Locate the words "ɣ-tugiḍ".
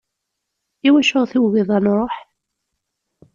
1.23-1.69